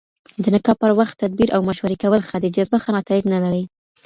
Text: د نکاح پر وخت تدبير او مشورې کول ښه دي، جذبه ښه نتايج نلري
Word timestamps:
د 0.43 0.45
نکاح 0.55 0.75
پر 0.81 0.91
وخت 0.99 1.15
تدبير 1.23 1.49
او 1.55 1.61
مشورې 1.69 1.97
کول 2.03 2.21
ښه 2.29 2.37
دي، 2.41 2.49
جذبه 2.55 2.77
ښه 2.83 2.91
نتايج 2.97 3.23
نلري 3.33 3.63